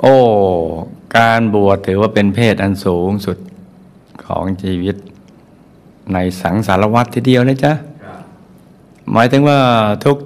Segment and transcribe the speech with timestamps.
[0.00, 0.14] โอ้
[1.18, 3.38] การบวชถือว่าเป็นเพศอันสูงสุด
[4.26, 4.96] ของชีวิต
[6.14, 7.72] ในสังสารวัตรทีเดียวนะจ๊ะ
[9.12, 9.58] หมายถึงว่า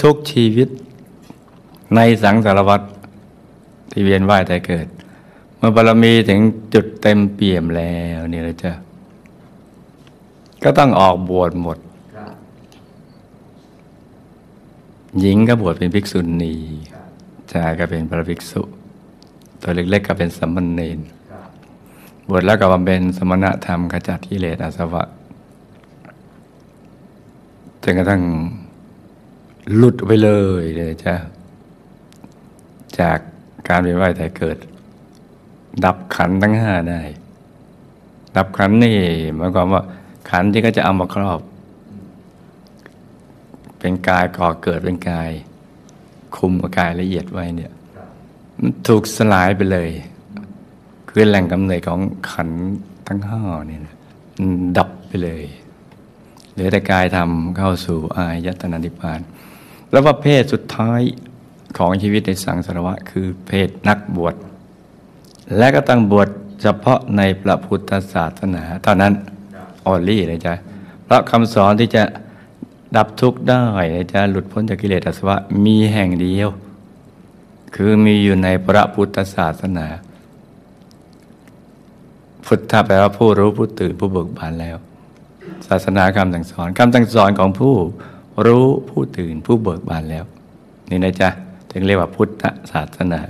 [0.04, 0.68] ทุกๆชีวิต
[1.96, 2.84] ในสังสารวัตร
[3.90, 4.86] ที่เวียนว่ายแต่เกิด
[5.56, 6.40] เมื่อบารมีถึง
[6.74, 8.72] จุดเต็มเปี่ยมแล้วนี่เลยจ้ะ
[10.64, 11.78] ก็ต้องออกบวชหมด
[15.20, 16.54] หญิงก็บวชเป็นภิกษุณี
[17.52, 18.62] ชายก็เป็นพระภิกษุ
[19.66, 20.98] ตัวเล็กๆก็เป็นสัมมเนน
[22.28, 25.04] บวชแล้วก็บำเพ็ญสมณธรรมขจัดกิเลสอาสวะ
[27.82, 28.22] จนกระทั่ง
[29.76, 30.30] หลุดไปเล
[30.62, 31.14] ยเลยจ้ะ
[32.98, 33.18] จาก
[33.68, 34.56] การเวียนว่ายแต่เกิด
[35.84, 37.00] ดับขันธ์ทั้งห้าได้
[38.36, 38.96] ดับขันธ์นี่
[39.36, 39.82] หมายความว่า
[40.30, 41.40] ขันธ์ที่ก็จะเอามาครอบ
[43.78, 45.30] เป็นกายก่อเกิดเป็นกาย
[46.36, 47.72] คุมกับกายละเอียดไว้เนี่ย
[48.66, 49.90] มันถูกสลายไปเลย
[51.08, 52.00] คือแหล่งกำเนิดของ
[52.30, 52.50] ขัน
[53.08, 53.94] ทั้งห้านี่นะ
[54.76, 55.44] ดับไปเลย
[56.52, 59.20] เหลือแต่กายทำเข้าสู่อายตนะนิพพาน
[59.90, 61.00] แล้วว่าเพศสุดท้าย
[61.78, 64.34] ของชีวิตในสังสารวัตคือเพศนักบวช
[65.56, 66.28] และก็ตั้งบวช
[66.62, 69.12] เฉพาะในพระพุทธศาสนาเท่านั้น
[69.86, 70.54] ออลลี่เลยจ้ะ
[71.04, 72.02] เพราะคำสอนที่จะ
[72.96, 76.50] ดับทุกข์ได้นะจ๊ะหลุดพ้นจากกิเลสอาสวะมีแห่งเดียว
[77.74, 79.86] คือมีอยู่ในพระพุทธศาสนา
[82.46, 84.76] พุทธะแปลว่าผู้รู้ผู้ตื่นผู้เบิกบานแล้ว
[85.68, 87.74] ศาสนาคำสั่งสอนคำสั่งสอนของผู้
[88.46, 90.24] รู้ผู้ตื่นผู้เบิกบานแล้ว
[90.90, 91.28] นี่นะจ๊ะ
[91.70, 93.20] ถึงเรียกว่าพุทธศาสนา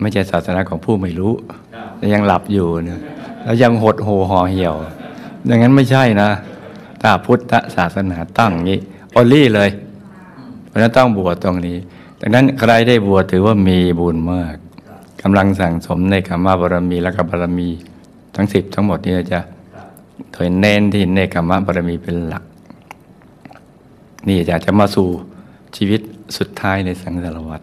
[0.00, 1.32] ไม่ใช่ศาสนาของผู้ไม่รู้
[1.96, 3.00] แต่ยังหลับอยู่เนี่ย
[3.42, 4.74] แล้วยังหดหูห่อเหี่ยว
[5.48, 6.30] ดังนั้นไม่ใช่นะ
[7.02, 8.78] ถ้าพุทธศาสนาตั้งนี้
[9.14, 9.70] ออลลี่เลย
[10.66, 11.76] เพราะฉะนั้นต้องบวชตรงนี้
[12.26, 14.56] ดังนั้นใครได้บวชถือว่ามีบุญมาก
[15.22, 17.68] กำลังสั่งสมในคำว่าบารมีและกับบารมี
[18.34, 19.40] ทั้งสิบทั้งหมดนี้นะจะ
[20.32, 22.44] โดยเน้นที่เนคขมะบารมีเป็นหลัก
[24.28, 25.08] นี่อยากจะมาสู่
[25.76, 26.00] ชีวิต
[26.38, 27.60] สุดท้ายในสังสารวัฏ